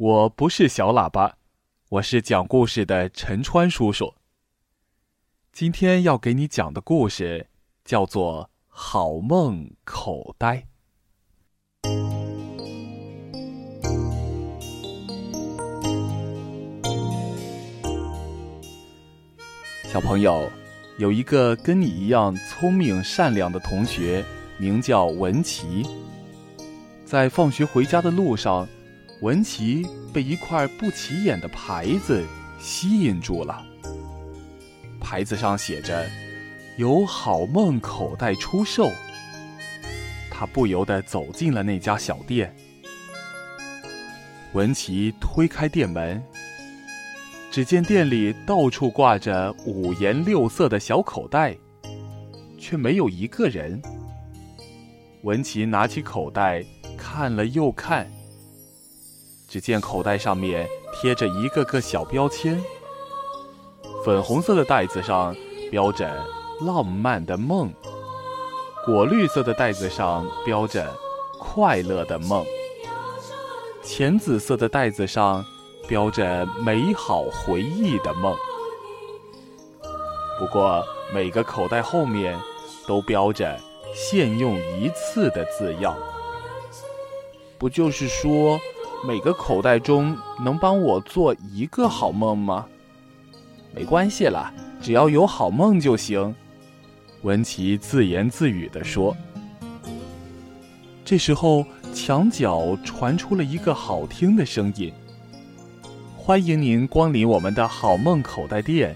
[0.00, 1.36] 我不是小喇叭，
[1.90, 4.14] 我是讲故事的陈川叔叔。
[5.52, 7.48] 今天要给你讲的故事
[7.84, 10.64] 叫做《好梦口袋》。
[19.84, 20.50] 小朋友，
[20.96, 24.24] 有一个跟你一样聪明善良的同学，
[24.56, 25.86] 名叫文琪。
[27.04, 28.66] 在放学回家的路上。
[29.20, 32.24] 文琪被一块不起眼的牌子
[32.58, 33.62] 吸引住了。
[34.98, 36.08] 牌子上写着
[36.78, 38.90] “有好梦口袋出售”。
[40.32, 42.54] 他不由得走进了那家小店。
[44.54, 46.22] 文琪推开店门，
[47.50, 51.54] 只见店里到处挂着五颜六色的小口袋，
[52.58, 53.80] 却没有一个人。
[55.24, 56.64] 文琪拿起口袋
[56.96, 58.10] 看了又看。
[59.50, 62.62] 只见口袋上面贴着一个个小标签，
[64.04, 65.34] 粉红色的袋子上
[65.72, 66.24] 标着
[66.64, 67.74] “浪漫的梦”，
[68.86, 70.88] 果绿色的袋子上标着
[71.40, 72.46] “快乐的梦”，
[73.82, 75.44] 浅紫色的袋子上
[75.88, 78.36] 标着“美好回忆的梦”。
[80.38, 80.80] 不过
[81.12, 82.38] 每个口袋后面
[82.86, 83.58] 都标着
[83.96, 85.96] “限用一次”的字样。
[87.58, 88.60] 不就是说？
[89.02, 92.66] 每个口袋中能帮我做一个好梦吗？
[93.74, 94.52] 没关系了，
[94.82, 96.34] 只要有好梦就行。
[97.22, 99.16] 文琪自言自语地说。
[101.02, 104.92] 这时候，墙角传出了一个好听的声音
[106.14, 108.94] ：“欢迎您光临我们的好梦口袋店，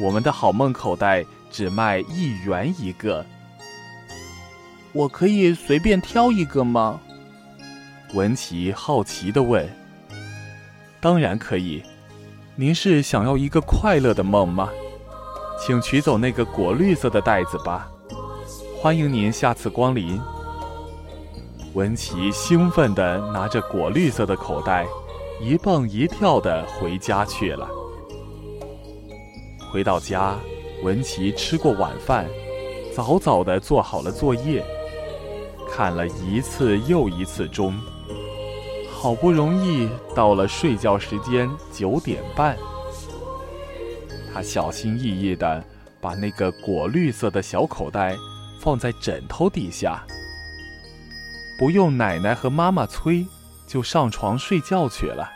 [0.00, 3.26] 我们的好梦口袋只卖一元一个。
[4.92, 7.00] 我可以随便挑一个吗？”
[8.14, 9.68] 文琪好奇地问
[11.00, 11.82] ：“当然可以，
[12.54, 14.70] 您是想要一个快乐的梦吗？
[15.58, 17.90] 请取走那个果绿色的袋子吧。
[18.78, 20.20] 欢迎您下次光临。”
[21.74, 24.86] 文琪兴奋地拿着果绿色的口袋，
[25.40, 27.68] 一蹦一跳地回家去了。
[29.70, 30.36] 回到家，
[30.82, 32.24] 文琪吃过晚饭，
[32.94, 34.64] 早早地做好了作业，
[35.70, 37.74] 看了一次又一次钟。
[39.06, 42.56] 好不容易到了睡觉时间九点半，
[44.34, 45.62] 他小心翼翼地
[46.00, 48.16] 把那个果绿色的小口袋
[48.58, 50.04] 放在枕头底下，
[51.56, 53.24] 不用奶奶和妈妈催，
[53.64, 55.30] 就上床睡觉去了。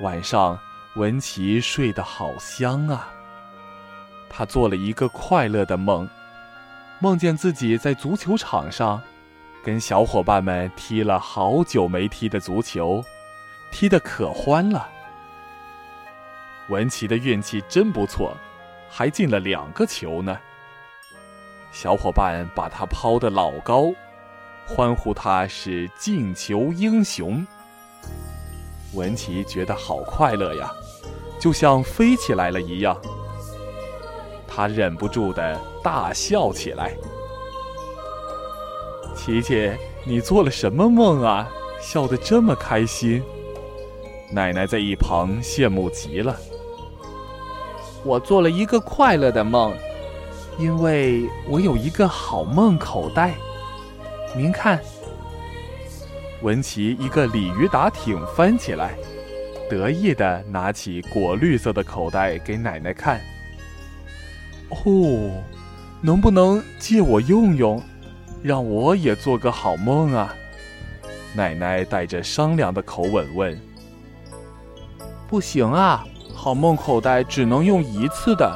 [0.00, 0.58] 晚上，
[0.96, 3.10] 文琪睡得好香啊。
[4.30, 6.08] 他做了一个快乐的梦，
[6.98, 9.02] 梦见自己在足球场上。
[9.62, 13.04] 跟小伙伴们踢了好久没踢的足球，
[13.70, 14.88] 踢得可欢了。
[16.68, 18.34] 文琪的运气真不错，
[18.88, 20.38] 还进了两个球呢。
[21.72, 23.92] 小伙伴把他抛得老高，
[24.66, 27.46] 欢呼他是进球英雄。
[28.94, 30.70] 文琪觉得好快乐呀，
[31.38, 32.98] 就像飞起来了一样。
[34.48, 36.96] 他忍不住的大笑起来。
[39.14, 39.70] 琪琪，
[40.04, 41.48] 你做了什么梦啊？
[41.80, 43.22] 笑得这么开心。
[44.30, 46.36] 奶奶在一旁羡慕极了。
[48.04, 49.74] 我做了一个快乐的梦，
[50.58, 53.34] 因为我有一个好梦口袋。
[54.34, 54.78] 您看，
[56.42, 58.94] 文琪一个鲤鱼打挺翻起来，
[59.68, 63.20] 得意的拿起果绿色的口袋给奶奶看。
[64.70, 65.42] 哦，
[66.00, 67.82] 能不能借我用用？
[68.42, 70.34] 让我也做个好梦啊！
[71.34, 73.60] 奶奶带着商量的口吻问
[75.28, 76.04] ：“不行啊，
[76.34, 78.50] 好梦口袋只能用一次的。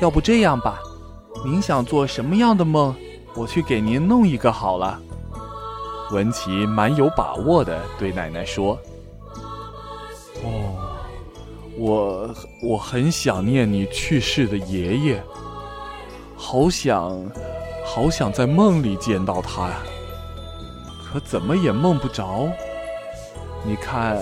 [0.00, 0.80] 要不这样吧，
[1.44, 2.94] 您想做什么样的梦，
[3.36, 4.98] 我去给您弄一个好了。”
[6.10, 8.78] 文琪蛮有把握的对奶奶说
[10.42, 10.98] ：“哦，
[11.78, 15.22] 我我很想念你去世的爷爷，
[16.36, 17.22] 好想。”
[17.84, 19.82] 好想在梦里见到他呀，
[21.04, 22.50] 可怎么也梦不着。
[23.64, 24.18] 你看，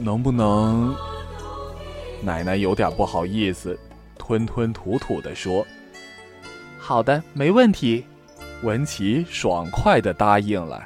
[0.00, 0.94] 能不能？
[2.22, 3.78] 奶奶有点不好意思，
[4.18, 5.64] 吞吞吐吐地说
[6.78, 8.04] ：“好的，没问题。”
[8.62, 10.82] 文琪爽快地答应了。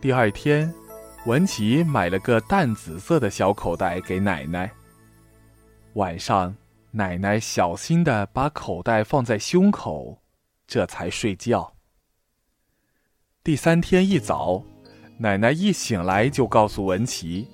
[0.00, 0.72] 第二天，
[1.26, 4.70] 文琪买了个淡紫色的小口袋给奶奶。
[5.92, 6.54] 晚上。
[6.94, 10.20] 奶奶小心的把口袋放在胸口，
[10.66, 11.72] 这才睡觉。
[13.42, 14.62] 第三天一早，
[15.16, 17.48] 奶奶一醒来就告诉文琪：“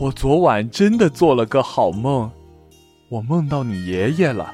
[0.00, 2.28] 我昨晚真的做了个好梦，
[3.10, 4.52] 我梦到你爷爷了，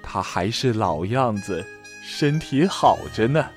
[0.00, 1.66] 他还是老样子，
[2.04, 3.50] 身体好着呢。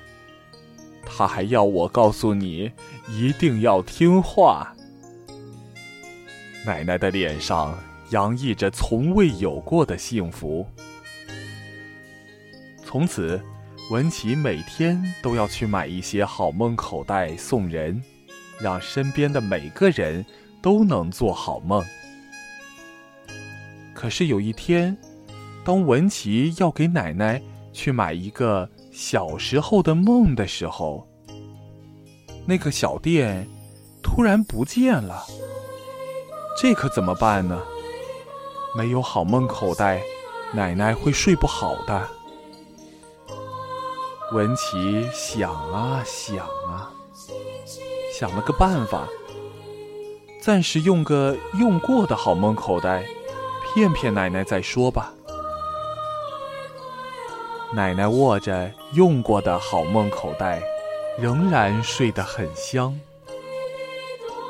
[1.06, 2.72] 他还要我告诉你，
[3.08, 4.74] 一定要听话。”
[6.66, 7.78] 奶奶的脸上
[8.10, 10.66] 洋溢着从未有过的幸福。
[12.84, 13.40] 从此，
[13.90, 18.02] 文琪每天都要去买一些好梦口袋送人。
[18.60, 20.22] 让身边的每个人
[20.60, 21.82] 都能做好梦。
[23.94, 24.94] 可是有一天，
[25.64, 27.40] 当文琪要给奶奶
[27.72, 31.08] 去买一个小时候的梦的时候，
[32.44, 33.48] 那个小店
[34.02, 35.24] 突然不见了。
[36.60, 37.62] 这可怎么办呢？
[38.74, 40.02] 没有好梦口袋，
[40.52, 42.08] 奶奶会睡不好的。
[44.32, 46.92] 文琪想啊想啊。
[48.12, 49.08] 想了个办法，
[50.42, 53.04] 暂时用个用过的好梦口袋，
[53.72, 55.12] 骗骗奶奶再说吧。
[57.72, 60.62] 奶奶握着用过的好梦口袋，
[61.18, 62.98] 仍然睡得很香。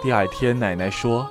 [0.02, 1.28] 第二天，奶奶说：“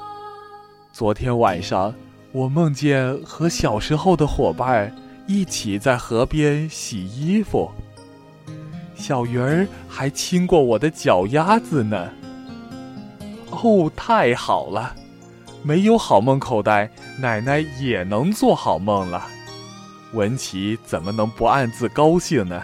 [0.93, 1.93] 昨天晚上，
[2.31, 4.95] 我梦见和小时候的伙伴
[5.25, 7.71] 一起在河边洗衣服，
[8.95, 12.09] 小鱼儿还亲过我的脚丫子呢。”
[13.49, 14.95] 哦，太好了！
[15.63, 16.89] 没有好梦口袋，
[17.19, 19.25] 奶奶也能做好梦了。
[20.13, 22.63] 文琪怎么能不暗自高兴呢？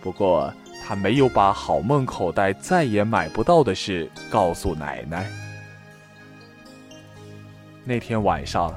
[0.00, 0.52] 不过，
[0.86, 5.26] 他没有把好梦口袋再也买不到的事告诉奶奶。
[7.88, 8.70] 那天晚上，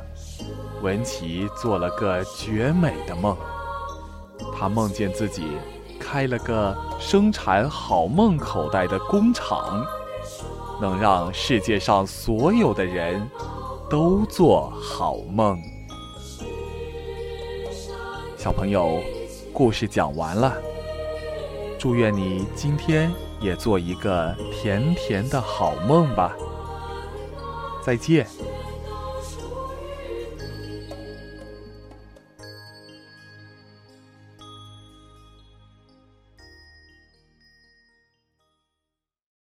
[0.81, 3.35] 文琪做了个绝美的梦。
[4.55, 5.57] 他梦见自己
[5.99, 9.85] 开了个生产好梦口袋的工厂。
[10.79, 13.29] 能让世界上所有的人
[13.89, 15.61] 都做好梦。
[18.37, 18.97] 小朋友，
[19.51, 20.55] 故事讲完了。
[21.77, 23.11] 祝愿你今天
[23.41, 26.33] 也做一个甜甜的好梦吧。
[27.83, 28.25] 再见。